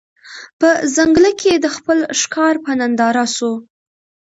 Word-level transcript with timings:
په 0.59 0.69
ځنګله 0.95 1.31
کي 1.41 1.53
د 1.55 1.65
خپل 1.75 1.99
ښکار 2.19 2.55
په 2.65 2.71
ننداره 2.79 3.25
سو 3.35 3.51